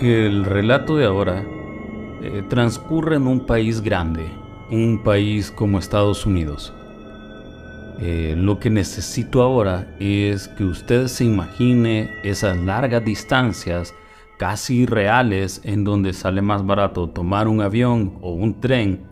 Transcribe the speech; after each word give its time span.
El 0.00 0.46
relato 0.46 0.96
de 0.96 1.04
ahora 1.04 1.44
eh, 2.22 2.42
transcurre 2.48 3.16
en 3.16 3.26
un 3.26 3.40
país 3.40 3.82
grande, 3.82 4.30
un 4.70 5.02
país 5.04 5.50
como 5.50 5.78
Estados 5.78 6.24
Unidos. 6.24 6.72
Eh, 7.98 8.34
lo 8.34 8.58
que 8.58 8.70
necesito 8.70 9.42
ahora 9.42 9.94
es 10.00 10.48
que 10.48 10.64
usted 10.64 11.06
se 11.08 11.26
imagine 11.26 12.10
esas 12.22 12.56
largas 12.56 13.04
distancias 13.04 13.94
casi 14.38 14.86
reales 14.86 15.60
en 15.64 15.84
donde 15.84 16.14
sale 16.14 16.40
más 16.40 16.64
barato 16.64 17.10
tomar 17.10 17.46
un 17.46 17.60
avión 17.60 18.16
o 18.22 18.32
un 18.32 18.58
tren 18.58 19.02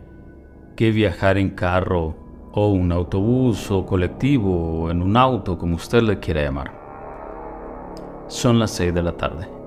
que 0.75 0.89
viajar 0.89 1.37
en 1.37 1.51
carro 1.51 2.15
o 2.51 2.69
un 2.69 2.91
autobús 2.91 3.69
o 3.69 3.85
colectivo 3.85 4.85
o 4.85 4.89
en 4.89 5.03
un 5.03 5.15
auto 5.17 5.55
como 5.55 5.75
usted 5.75 6.01
le 6.01 6.19
quiera 6.19 6.41
llamar. 6.41 6.73
Son 8.27 8.57
las 8.57 8.71
6 8.71 8.91
de 8.91 9.03
la 9.03 9.11
tarde. 9.11 9.58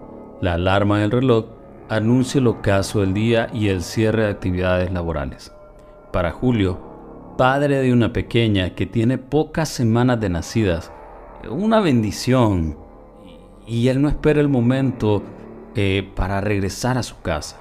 La 0.43 0.55
alarma 0.55 0.99
del 0.99 1.13
reloj 1.13 1.45
anuncia 1.89 2.41
el 2.41 2.49
ocaso 2.49 2.99
del 2.99 3.15
día 3.15 3.49
y 3.55 3.69
el 3.69 3.81
cierre 3.81 4.25
de 4.25 4.31
actividades 4.31 4.91
laborales. 4.91 5.53
Para 6.13 6.33
Julio, 6.33 6.81
padre 7.39 7.77
de 7.81 7.93
una 7.93 8.13
pequeña 8.13 8.75
que 8.75 8.85
tiene 8.85 9.19
pocas 9.19 9.69
semanas 9.69 10.19
de 10.19 10.31
nacidas, 10.31 10.91
una 11.49 11.79
bendición, 11.79 12.77
y 13.69 13.87
él 13.87 14.03
no 14.03 14.09
espera 14.09 14.41
el 14.41 14.49
momento 14.49 15.23
eh, 15.77 16.11
para 16.17 16.41
regresar 16.41 16.99
a 16.99 17.05
su 17.05 17.21
casa. 17.23 17.61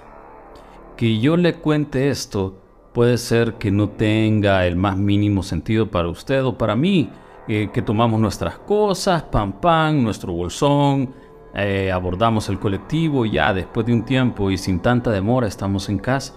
Que 0.98 1.20
yo 1.20 1.38
le 1.38 1.54
cuente 1.54 2.10
esto 2.10 2.56
puede 2.94 3.20
ser 3.20 3.60
que 3.60 3.70
no 3.70 3.90
tenga 3.90 4.66
el 4.66 4.76
más 4.76 4.98
mínimo 4.98 5.44
sentido 5.44 5.92
para 5.92 6.08
usted 6.08 6.44
o 6.44 6.58
para 6.58 6.76
mí, 6.76 7.12
eh, 7.48 7.70
que 7.72 7.84
tomamos 7.84 8.20
nuestras 8.20 8.58
cosas, 8.58 9.22
pan 9.22 9.62
pan, 9.62 10.04
nuestro 10.04 10.34
bolsón, 10.34 11.14
eh, 11.54 11.92
abordamos 11.92 12.48
el 12.50 12.60
colectivo 12.60 13.26
ya 13.26 13.54
después 13.54 13.86
de 13.86 13.94
un 13.94 14.06
tiempo 14.06 14.52
y 14.52 14.58
sin 14.58 14.80
tanta 14.80 15.12
demora 15.12 15.48
estamos 15.48 15.90
en 15.90 15.98
casa. 15.98 16.34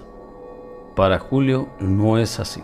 Para 0.97 1.19
Julio 1.19 1.69
no 1.81 2.19
es 2.19 2.41
así. 2.41 2.63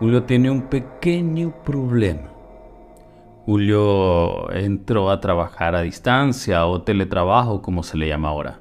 Julio 0.00 0.24
tiene 0.24 0.50
un 0.50 0.62
pequeño 0.62 1.52
problema. 1.64 2.30
Julio 3.46 4.50
entró 4.52 5.10
a 5.10 5.20
trabajar 5.20 5.74
a 5.74 5.82
distancia 5.82 6.66
o 6.66 6.82
teletrabajo 6.82 7.62
como 7.62 7.82
se 7.82 7.96
le 7.96 8.08
llama 8.08 8.28
ahora. 8.28 8.60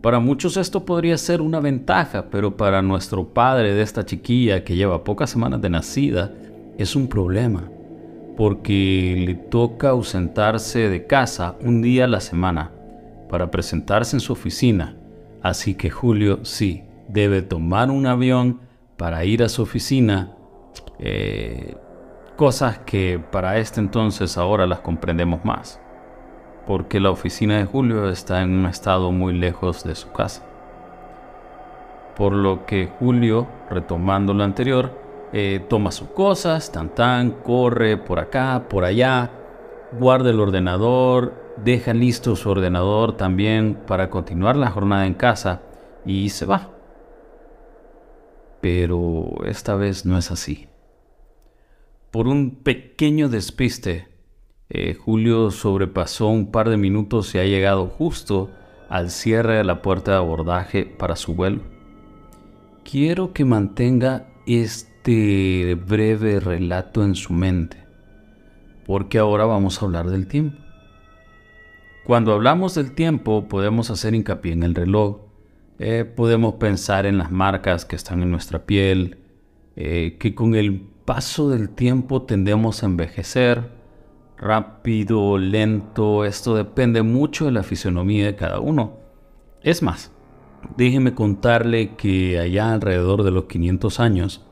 Para 0.00 0.20
muchos 0.20 0.56
esto 0.56 0.84
podría 0.84 1.18
ser 1.18 1.40
una 1.40 1.60
ventaja, 1.60 2.30
pero 2.30 2.56
para 2.56 2.82
nuestro 2.82 3.34
padre 3.34 3.74
de 3.74 3.82
esta 3.82 4.06
chiquilla 4.06 4.62
que 4.62 4.76
lleva 4.76 5.04
pocas 5.04 5.30
semanas 5.30 5.60
de 5.60 5.70
nacida 5.70 6.32
es 6.78 6.94
un 6.94 7.08
problema 7.08 7.68
porque 8.38 9.16
le 9.18 9.34
toca 9.34 9.88
ausentarse 9.88 10.88
de 10.88 11.08
casa 11.08 11.56
un 11.60 11.82
día 11.82 12.04
a 12.04 12.06
la 12.06 12.20
semana 12.20 12.70
para 13.28 13.50
presentarse 13.50 14.14
en 14.14 14.20
su 14.20 14.32
oficina. 14.32 14.94
Así 15.42 15.74
que 15.74 15.90
Julio 15.90 16.44
sí 16.44 16.84
debe 17.08 17.42
tomar 17.42 17.90
un 17.90 18.06
avión 18.06 18.60
para 18.96 19.24
ir 19.24 19.42
a 19.42 19.48
su 19.48 19.62
oficina. 19.62 20.36
Eh, 21.00 21.74
cosas 22.36 22.78
que 22.78 23.18
para 23.18 23.58
este 23.58 23.80
entonces 23.80 24.38
ahora 24.38 24.68
las 24.68 24.78
comprendemos 24.78 25.44
más. 25.44 25.80
Porque 26.64 27.00
la 27.00 27.10
oficina 27.10 27.58
de 27.58 27.64
Julio 27.64 28.08
está 28.08 28.42
en 28.42 28.50
un 28.50 28.66
estado 28.66 29.10
muy 29.10 29.32
lejos 29.32 29.82
de 29.82 29.96
su 29.96 30.12
casa. 30.12 30.44
Por 32.16 32.34
lo 32.34 32.66
que 32.66 32.88
Julio, 33.00 33.48
retomando 33.68 34.32
lo 34.32 34.44
anterior, 34.44 35.07
eh, 35.32 35.64
toma 35.68 35.92
sus 35.92 36.08
cosas, 36.08 36.72
tan 36.72 36.94
tan, 36.94 37.30
corre 37.42 37.96
por 37.96 38.18
acá, 38.18 38.66
por 38.68 38.84
allá, 38.84 39.30
guarda 39.98 40.30
el 40.30 40.40
ordenador, 40.40 41.34
deja 41.64 41.94
listo 41.94 42.36
su 42.36 42.50
ordenador 42.50 43.16
también 43.16 43.78
para 43.86 44.10
continuar 44.10 44.56
la 44.56 44.70
jornada 44.70 45.06
en 45.06 45.14
casa 45.14 45.62
y 46.04 46.30
se 46.30 46.46
va. 46.46 46.70
Pero 48.60 49.44
esta 49.44 49.74
vez 49.74 50.04
no 50.04 50.18
es 50.18 50.30
así. 50.30 50.68
Por 52.10 52.26
un 52.26 52.62
pequeño 52.62 53.28
despiste, 53.28 54.08
eh, 54.70 54.94
Julio 54.94 55.50
sobrepasó 55.50 56.28
un 56.28 56.50
par 56.50 56.68
de 56.68 56.76
minutos 56.76 57.34
y 57.34 57.38
ha 57.38 57.44
llegado 57.44 57.86
justo 57.86 58.50
al 58.88 59.10
cierre 59.10 59.56
de 59.56 59.64
la 59.64 59.82
puerta 59.82 60.12
de 60.12 60.16
abordaje 60.16 60.84
para 60.84 61.16
su 61.16 61.34
vuelo. 61.34 61.62
Quiero 62.84 63.32
que 63.34 63.44
mantenga 63.44 64.26
este 64.46 64.87
este 64.98 65.74
breve 65.74 66.40
relato 66.40 67.04
en 67.04 67.14
su 67.14 67.32
mente, 67.32 67.78
porque 68.84 69.18
ahora 69.18 69.44
vamos 69.44 69.80
a 69.80 69.86
hablar 69.86 70.10
del 70.10 70.26
tiempo. 70.26 70.58
Cuando 72.04 72.32
hablamos 72.32 72.74
del 72.74 72.92
tiempo 72.92 73.48
podemos 73.48 73.90
hacer 73.90 74.14
hincapié 74.14 74.52
en 74.52 74.64
el 74.64 74.74
reloj, 74.74 75.20
eh, 75.78 76.04
podemos 76.04 76.54
pensar 76.54 77.06
en 77.06 77.16
las 77.16 77.30
marcas 77.30 77.84
que 77.84 77.96
están 77.96 78.22
en 78.22 78.30
nuestra 78.30 78.66
piel, 78.66 79.18
eh, 79.76 80.16
que 80.18 80.34
con 80.34 80.54
el 80.54 80.80
paso 81.04 81.48
del 81.48 81.70
tiempo 81.70 82.22
tendemos 82.22 82.82
a 82.82 82.86
envejecer, 82.86 83.70
rápido, 84.36 85.38
lento, 85.38 86.24
esto 86.24 86.54
depende 86.56 87.02
mucho 87.02 87.46
de 87.46 87.52
la 87.52 87.62
fisionomía 87.62 88.26
de 88.26 88.36
cada 88.36 88.58
uno. 88.60 88.98
Es 89.62 89.82
más, 89.82 90.12
déjeme 90.76 91.14
contarle 91.14 91.94
que 91.94 92.38
allá 92.38 92.72
alrededor 92.72 93.22
de 93.22 93.30
los 93.30 93.44
500 93.44 94.00
años, 94.00 94.47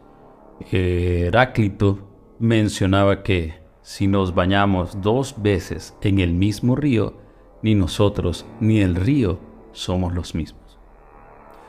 Heráclito 0.60 1.98
mencionaba 2.38 3.22
que 3.22 3.54
si 3.82 4.06
nos 4.06 4.34
bañamos 4.34 5.00
dos 5.00 5.34
veces 5.40 5.96
en 6.00 6.18
el 6.18 6.34
mismo 6.34 6.74
río, 6.76 7.14
ni 7.62 7.74
nosotros 7.74 8.46
ni 8.60 8.80
el 8.80 8.96
río 8.96 9.38
somos 9.72 10.14
los 10.14 10.34
mismos. 10.34 10.78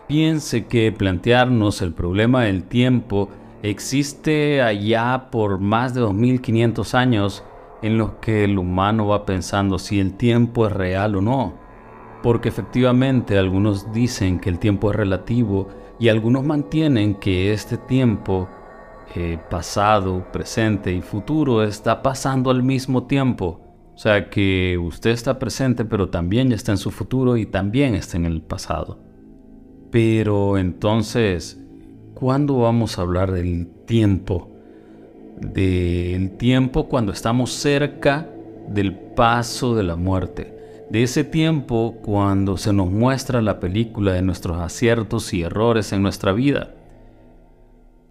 Piense 0.08 0.68
que 0.68 0.92
plantearnos 0.92 1.82
el 1.82 1.94
problema 1.94 2.44
del 2.44 2.64
tiempo 2.64 3.30
existe 3.62 4.62
allá 4.62 5.30
por 5.32 5.60
más 5.60 5.94
de 5.94 6.02
2500 6.02 6.96
años 6.96 7.44
en 7.82 7.98
los 7.98 8.14
que 8.22 8.44
el 8.44 8.58
humano 8.58 9.08
va 9.08 9.26
pensando 9.26 9.78
si 9.78 10.00
el 10.00 10.14
tiempo 10.14 10.68
es 10.68 10.74
real 10.74 11.16
o 11.18 11.22
no. 11.22 11.54
Porque 12.24 12.50
efectivamente 12.50 13.38
algunos 13.38 13.92
dicen 13.92 14.40
que 14.40 14.50
el 14.50 14.60
tiempo 14.60 14.90
es 14.90 14.96
relativo 14.96 15.68
y 16.00 16.10
algunos 16.10 16.44
mantienen 16.44 17.16
que 17.16 17.54
este 17.54 17.78
tiempo 17.78 18.48
eh, 19.16 19.40
pasado, 19.50 20.28
presente 20.34 20.92
y 20.94 21.02
futuro 21.02 21.64
está 21.64 22.02
pasando 22.02 22.52
al 22.52 22.62
mismo 22.62 23.08
tiempo. 23.08 23.62
O 23.96 23.98
sea 23.98 24.30
que 24.30 24.78
usted 24.78 25.12
está 25.12 25.40
presente, 25.40 25.86
pero 25.86 26.10
también 26.10 26.52
está 26.52 26.72
en 26.72 26.78
su 26.78 26.92
futuro 26.92 27.38
y 27.38 27.46
también 27.46 27.96
está 27.96 28.18
en 28.18 28.26
el 28.26 28.42
pasado. 28.42 29.00
Pero 29.90 30.58
entonces, 30.58 31.60
¿cuándo 32.14 32.60
vamos 32.60 33.00
a 33.00 33.04
hablar 33.04 33.32
del 33.32 33.68
tiempo? 33.86 34.52
Del 35.40 36.38
tiempo 36.38 36.90
cuando 36.90 37.12
estamos 37.12 37.52
cerca 37.52 38.30
del 38.68 38.94
paso 38.94 39.74
de 39.74 39.84
la 39.84 39.96
muerte. 39.96 40.86
De 40.90 41.04
ese 41.04 41.24
tiempo 41.24 41.96
cuando 42.04 42.58
se 42.58 42.74
nos 42.74 42.92
muestra 42.92 43.42
la 43.42 43.60
película 43.60 44.14
de 44.14 44.22
nuestros 44.22 44.60
aciertos 44.60 45.34
y 45.34 45.42
errores 45.42 45.92
en 45.94 46.02
nuestra 46.02 46.34
vida 46.34 46.77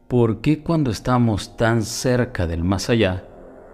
¿Por 0.08 0.40
qué 0.40 0.62
cuando 0.62 0.92
estamos 0.92 1.56
tan 1.56 1.82
cerca 1.82 2.46
del 2.46 2.62
más 2.62 2.90
allá 2.90 3.24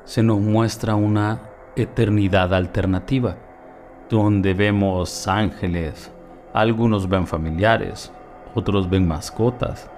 se 0.04 0.22
nos 0.22 0.40
muestra 0.40 0.94
una 0.94 1.42
eternidad 1.76 2.54
alternativa, 2.54 3.36
donde 4.08 4.54
vemos 4.54 5.28
ángeles, 5.28 6.10
algunos 6.54 7.06
ven 7.06 7.26
familiares, 7.26 8.10
otros 8.54 8.88
ven 8.88 9.06
mascotas, 9.06 9.90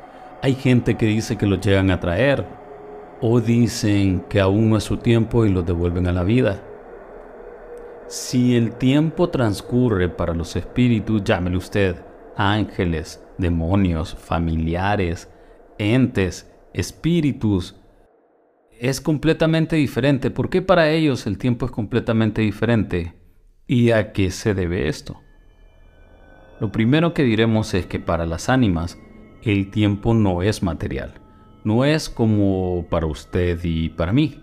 hay 0.43 0.55
gente 0.55 0.97
que 0.97 1.07
dice 1.07 1.37
que 1.37 1.47
los 1.47 1.61
llegan 1.61 1.93
a 1.93 2.01
traer, 2.01 2.45
o 3.21 3.41
dicen 3.41 4.25
que 4.29 4.41
aún 4.41 4.71
no 4.71 4.77
es 4.77 4.83
su 4.83 4.97
tiempo 4.97 5.45
y 5.45 5.51
los 5.51 5.65
devuelven 5.65 6.09
a 6.09 6.13
la 6.13 6.25
vida. 6.25 6.61
Si 8.09 8.57
el 8.57 8.73
tiempo 8.73 9.29
transcurre 9.29 10.09
para 10.09 10.35
los 10.35 10.57
espíritus, 10.57 11.23
llámele 11.23 11.59
usted 11.59 11.95
ángeles, 12.37 13.23
demonios, 13.39 14.17
familiares, 14.17 15.29
entes, 15.79 16.51
espíritus, 16.73 17.77
es 18.79 19.01
completamente 19.01 19.77
diferente. 19.77 20.31
¿Por 20.31 20.51
qué 20.51 20.63
para 20.63 20.91
ellos 20.91 21.27
el 21.27 21.39
tiempo 21.39 21.67
es 21.67 21.73
completamente 21.73 22.43
diferente? 22.43 23.15
¿Y 23.67 23.93
a 23.93 24.13
qué 24.13 24.31
se 24.31 24.55
debe 24.55 24.89
esto? 24.89 25.21
Lo 26.61 26.71
primero 26.71 27.15
que 27.15 27.23
diremos 27.23 27.75
es 27.75 27.87
que 27.87 27.99
para 27.99 28.27
las 28.27 28.49
ánimas 28.49 28.99
el 29.43 29.71
tiempo 29.71 30.15
no 30.15 30.43
es 30.43 30.63
material, 30.63 31.15
no 31.65 31.85
es 31.85 32.09
como 32.09 32.87
para 32.91 33.07
usted 33.07 33.59
y 33.63 33.89
para 33.91 34.13
mí. 34.13 34.41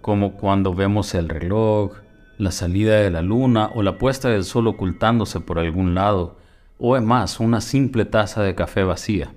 Como 0.00 0.36
cuando 0.36 0.74
vemos 0.74 1.14
el 1.14 1.28
reloj, 1.28 1.92
la 2.38 2.50
salida 2.50 2.96
de 3.00 3.10
la 3.10 3.22
luna 3.22 3.70
o 3.74 3.82
la 3.82 3.98
puesta 3.98 4.30
del 4.30 4.44
sol 4.44 4.66
ocultándose 4.66 5.40
por 5.40 5.58
algún 5.58 5.94
lado, 5.94 6.38
o 6.78 6.96
es 6.96 7.02
más, 7.02 7.38
una 7.38 7.60
simple 7.60 8.06
taza 8.06 8.42
de 8.42 8.54
café 8.54 8.82
vacía 8.82 9.34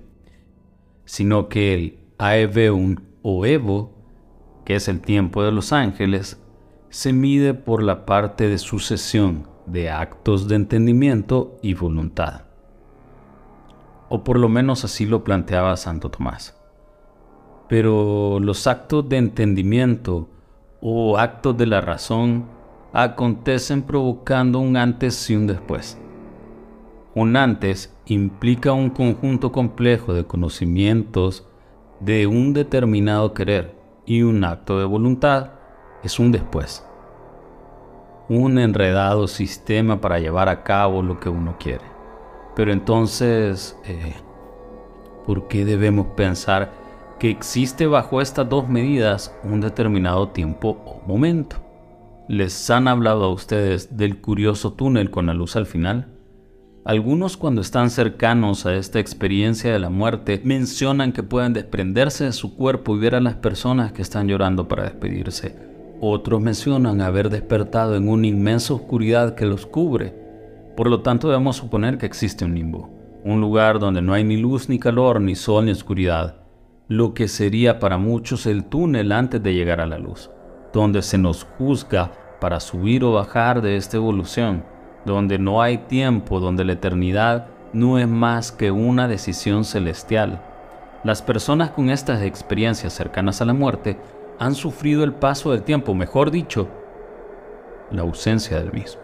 sino 1.04 1.48
que 1.48 1.74
el 1.74 1.98
Aeveun 2.18 3.02
o 3.22 3.46
Evo, 3.46 3.92
que 4.64 4.76
es 4.76 4.88
el 4.88 5.00
tiempo 5.00 5.42
de 5.42 5.52
los 5.52 5.72
ángeles, 5.72 6.40
se 6.88 7.12
mide 7.12 7.54
por 7.54 7.82
la 7.82 8.06
parte 8.06 8.48
de 8.48 8.58
sucesión 8.58 9.48
de 9.66 9.90
actos 9.90 10.48
de 10.48 10.56
entendimiento 10.56 11.58
y 11.62 11.74
voluntad. 11.74 12.42
O 14.08 14.22
por 14.22 14.38
lo 14.38 14.48
menos 14.48 14.84
así 14.84 15.06
lo 15.06 15.24
planteaba 15.24 15.76
Santo 15.76 16.10
Tomás. 16.10 16.56
Pero 17.68 18.38
los 18.40 18.66
actos 18.66 19.08
de 19.08 19.16
entendimiento 19.16 20.28
o 20.80 21.18
actos 21.18 21.56
de 21.56 21.66
la 21.66 21.80
razón 21.80 22.46
acontecen 22.92 23.82
provocando 23.82 24.60
un 24.60 24.76
antes 24.76 25.28
y 25.30 25.34
un 25.34 25.46
después. 25.46 25.98
Un 27.16 27.36
antes 27.36 27.96
implica 28.06 28.72
un 28.72 28.90
conjunto 28.90 29.52
complejo 29.52 30.12
de 30.14 30.24
conocimientos 30.24 31.46
de 32.00 32.26
un 32.26 32.52
determinado 32.52 33.34
querer 33.34 33.76
y 34.04 34.22
un 34.22 34.42
acto 34.42 34.80
de 34.80 34.84
voluntad 34.84 35.52
es 36.02 36.18
un 36.18 36.32
después. 36.32 36.84
Un 38.28 38.58
enredado 38.58 39.28
sistema 39.28 40.00
para 40.00 40.18
llevar 40.18 40.48
a 40.48 40.64
cabo 40.64 41.02
lo 41.02 41.20
que 41.20 41.28
uno 41.28 41.54
quiere. 41.56 41.84
Pero 42.56 42.72
entonces, 42.72 43.78
eh, 43.84 44.14
¿por 45.24 45.46
qué 45.46 45.64
debemos 45.64 46.08
pensar 46.16 46.72
que 47.20 47.30
existe 47.30 47.86
bajo 47.86 48.20
estas 48.20 48.48
dos 48.48 48.68
medidas 48.68 49.38
un 49.44 49.60
determinado 49.60 50.30
tiempo 50.30 50.78
o 50.84 51.00
momento? 51.06 51.56
¿Les 52.26 52.70
han 52.70 52.88
hablado 52.88 53.24
a 53.24 53.32
ustedes 53.32 53.96
del 53.96 54.20
curioso 54.20 54.72
túnel 54.72 55.12
con 55.12 55.26
la 55.26 55.34
luz 55.34 55.54
al 55.54 55.66
final? 55.66 56.13
Algunos 56.84 57.38
cuando 57.38 57.62
están 57.62 57.88
cercanos 57.88 58.66
a 58.66 58.74
esta 58.74 58.98
experiencia 58.98 59.72
de 59.72 59.78
la 59.78 59.88
muerte 59.88 60.42
mencionan 60.44 61.12
que 61.12 61.22
pueden 61.22 61.54
desprenderse 61.54 62.24
de 62.24 62.32
su 62.32 62.56
cuerpo 62.56 62.94
y 62.94 62.98
ver 62.98 63.14
a 63.14 63.22
las 63.22 63.36
personas 63.36 63.92
que 63.92 64.02
están 64.02 64.28
llorando 64.28 64.68
para 64.68 64.82
despedirse. 64.82 65.56
Otros 66.02 66.42
mencionan 66.42 67.00
haber 67.00 67.30
despertado 67.30 67.96
en 67.96 68.06
una 68.06 68.26
inmensa 68.26 68.74
oscuridad 68.74 69.34
que 69.34 69.46
los 69.46 69.64
cubre. 69.64 70.14
Por 70.76 70.90
lo 70.90 71.00
tanto 71.00 71.28
debemos 71.28 71.56
suponer 71.56 71.96
que 71.96 72.04
existe 72.04 72.44
un 72.44 72.54
limbo, 72.54 72.90
un 73.24 73.40
lugar 73.40 73.78
donde 73.78 74.02
no 74.02 74.12
hay 74.12 74.22
ni 74.22 74.36
luz 74.36 74.68
ni 74.68 74.78
calor, 74.78 75.22
ni 75.22 75.36
sol 75.36 75.64
ni 75.64 75.70
oscuridad, 75.70 76.42
lo 76.88 77.14
que 77.14 77.28
sería 77.28 77.78
para 77.78 77.96
muchos 77.96 78.44
el 78.44 78.62
túnel 78.66 79.12
antes 79.12 79.42
de 79.42 79.54
llegar 79.54 79.80
a 79.80 79.86
la 79.86 79.98
luz, 79.98 80.30
donde 80.74 81.00
se 81.00 81.16
nos 81.16 81.44
juzga 81.44 82.12
para 82.42 82.60
subir 82.60 83.04
o 83.04 83.12
bajar 83.12 83.62
de 83.62 83.76
esta 83.76 83.96
evolución 83.96 84.73
donde 85.04 85.38
no 85.38 85.62
hay 85.62 85.78
tiempo, 85.78 86.40
donde 86.40 86.64
la 86.64 86.72
eternidad 86.72 87.46
no 87.72 87.98
es 87.98 88.08
más 88.08 88.52
que 88.52 88.70
una 88.70 89.08
decisión 89.08 89.64
celestial. 89.64 90.40
Las 91.02 91.20
personas 91.20 91.70
con 91.70 91.90
estas 91.90 92.22
experiencias 92.22 92.92
cercanas 92.92 93.42
a 93.42 93.44
la 93.44 93.52
muerte 93.52 93.98
han 94.38 94.54
sufrido 94.54 95.04
el 95.04 95.12
paso 95.12 95.50
del 95.52 95.62
tiempo, 95.62 95.94
mejor 95.94 96.30
dicho, 96.30 96.68
la 97.90 98.02
ausencia 98.02 98.58
del 98.58 98.72
mismo. 98.72 99.02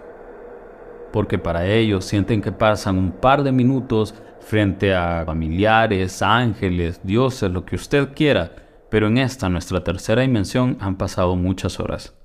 Porque 1.12 1.38
para 1.38 1.66
ellos 1.66 2.04
sienten 2.04 2.40
que 2.40 2.52
pasan 2.52 2.96
un 2.96 3.12
par 3.12 3.42
de 3.42 3.52
minutos 3.52 4.14
frente 4.40 4.94
a 4.94 5.24
familiares, 5.26 6.22
ángeles, 6.22 7.00
dioses, 7.02 7.50
lo 7.50 7.64
que 7.64 7.76
usted 7.76 8.14
quiera, 8.14 8.52
pero 8.88 9.08
en 9.08 9.18
esta, 9.18 9.48
nuestra 9.48 9.84
tercera 9.84 10.22
dimensión, 10.22 10.76
han 10.80 10.96
pasado 10.96 11.36
muchas 11.36 11.78
horas. 11.80 12.19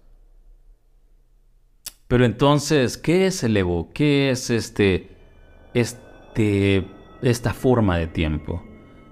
Pero 2.07 2.25
entonces, 2.25 2.97
¿qué 2.97 3.25
es 3.25 3.43
el 3.43 3.57
Evo? 3.57 3.89
¿Qué 3.91 4.29
es 4.29 4.51
este, 4.51 5.09
este, 5.73 6.85
esta 7.23 7.53
forma 7.53 7.97
de 7.97 8.05
tiempo? 8.05 8.63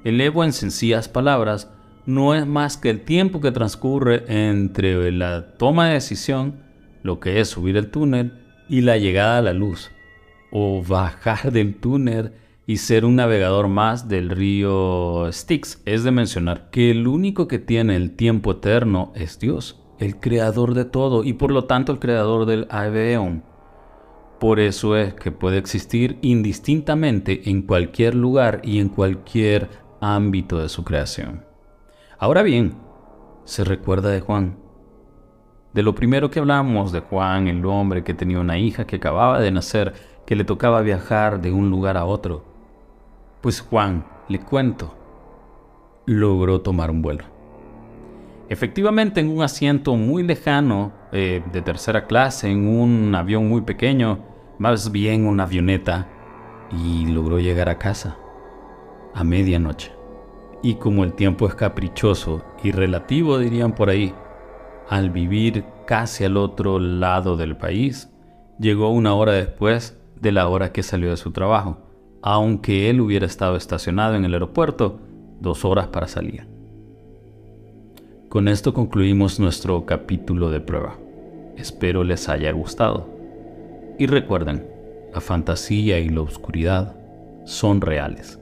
El 0.04 0.22
Evo, 0.22 0.44
en 0.44 0.54
sencillas 0.54 1.10
palabras, 1.10 1.72
no 2.06 2.36
es 2.36 2.46
más 2.46 2.78
que 2.78 2.92
el 2.92 3.02
tiempo 3.02 3.42
que 3.42 3.52
transcurre 3.52 4.26
entre 4.28 5.12
la 5.12 5.58
toma 5.58 5.88
de 5.88 5.94
decisión, 5.94 6.62
lo 7.02 7.20
que 7.20 7.40
es 7.40 7.48
subir 7.48 7.78
el 7.78 7.90
túnel, 7.90 8.34
y 8.70 8.82
la 8.82 8.98
llegada 8.98 9.40
a 9.40 9.42
la 9.42 9.54
luz, 9.54 9.90
o 10.52 10.84
bajar 10.84 11.52
del 11.52 11.76
túnel 11.76 12.34
y 12.68 12.78
ser 12.78 13.06
un 13.06 13.16
navegador 13.16 13.70
más 13.70 14.08
del 14.08 14.30
río 14.30 15.32
Styx. 15.32 15.82
Es 15.86 16.04
de 16.04 16.12
mencionar 16.12 16.70
que 16.70 16.92
el 16.92 17.08
único 17.08 17.48
que 17.48 17.60
tiene 17.60 17.96
el 17.96 18.16
tiempo 18.16 18.52
eterno 18.52 19.12
es 19.16 19.40
Dios 19.40 19.83
el 20.04 20.20
creador 20.20 20.74
de 20.74 20.86
todo 20.86 21.24
y 21.24 21.34
por 21.34 21.52
lo 21.52 21.66
tanto 21.66 21.92
el 21.92 22.00
creador 22.00 22.46
del 22.46 22.68
Aeon. 22.70 23.44
Por 24.40 24.60
eso 24.60 24.98
es 24.98 25.14
que 25.14 25.32
puede 25.32 25.58
existir 25.58 26.18
indistintamente 26.22 27.50
en 27.50 27.62
cualquier 27.62 28.14
lugar 28.14 28.60
y 28.64 28.80
en 28.80 28.90
cualquier 28.90 29.70
ámbito 30.02 30.60
de 30.60 30.68
su 30.68 30.84
creación. 30.84 31.46
Ahora 32.20 32.44
bien, 32.44 32.76
se 33.46 33.64
recuerda 33.64 34.10
de 34.10 34.20
Juan. 34.20 34.58
De 35.74 35.82
lo 35.82 35.96
primero 35.96 36.30
que 36.30 36.40
hablamos 36.40 36.92
de 36.92 37.00
Juan, 37.00 37.48
el 37.48 37.66
hombre 37.66 38.04
que 38.04 38.14
tenía 38.14 38.40
una 38.40 38.58
hija 38.58 38.86
que 38.86 38.98
acababa 38.98 39.40
de 39.40 39.52
nacer, 39.52 39.94
que 40.26 40.36
le 40.36 40.44
tocaba 40.44 40.82
viajar 40.82 41.42
de 41.42 41.52
un 41.52 41.70
lugar 41.70 41.98
a 41.98 42.06
otro. 42.06 42.44
Pues 43.42 43.62
Juan, 43.62 44.06
le 44.28 44.40
cuento, 44.40 44.94
logró 46.06 46.62
tomar 46.62 46.92
un 46.92 47.02
vuelo. 47.02 47.33
Efectivamente, 48.50 49.22
en 49.22 49.30
un 49.30 49.42
asiento 49.42 49.96
muy 49.96 50.24
lejano, 50.24 50.92
eh, 51.12 51.42
de 51.52 51.62
tercera 51.62 52.06
clase, 52.06 52.50
en 52.50 52.68
un 52.68 53.16
avión 53.16 53.48
muy 53.48 53.62
pequeño, 53.62 54.20
más 54.60 54.92
bien 54.92 55.26
una 55.26 55.44
avioneta, 55.44 56.08
y 56.72 57.06
logró 57.08 57.40
llegar 57.40 57.70
a 57.70 57.78
casa 57.78 58.18
a 59.14 59.24
medianoche. 59.24 59.92
Y 60.62 60.76
como 60.76 61.04
el 61.04 61.14
tiempo 61.14 61.48
es 61.48 61.56
caprichoso 61.56 62.44
y 62.64 62.72
relativo, 62.72 63.38
dirían 63.38 63.74
por 63.74 63.90
ahí, 63.90 64.14
al 64.90 65.10
vivir 65.10 65.66
casi 65.86 66.24
al 66.24 66.38
otro 66.38 66.80
lado 66.80 67.38
del 67.38 67.58
país, 67.58 68.10
llegó 68.60 68.90
una 68.90 69.14
hora 69.14 69.34
después 69.34 70.00
de 70.20 70.32
la 70.32 70.48
hora 70.48 70.72
que 70.72 70.84
salió 70.84 71.10
de 71.10 71.18
su 71.18 71.32
trabajo, 71.32 71.78
aunque 72.22 72.90
él 72.90 73.02
hubiera 73.02 73.26
estado 73.26 73.56
estacionado 73.56 74.16
en 74.16 74.26
el 74.26 74.34
aeropuerto 74.34 75.00
dos 75.42 75.66
horas 75.66 75.88
para 75.88 76.08
salir. 76.08 76.53
Con 78.34 78.48
esto 78.48 78.74
concluimos 78.74 79.40
nuestro 79.40 79.86
capítulo 79.86 80.50
de 80.50 80.60
prueba. 80.60 80.98
Espero 81.56 82.04
les 82.04 82.30
haya 82.30 82.52
gustado. 82.52 83.08
Y 84.00 84.08
recuerden, 84.08 84.66
la 85.14 85.22
fantasía 85.22 86.00
y 86.00 86.10
la 86.10 86.22
oscuridad 86.22 86.96
son 87.46 87.80
reales. 87.80 88.40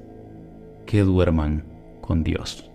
Que 0.85 1.01
duerman 1.01 1.65
con 1.99 2.23
Dios. 2.23 2.70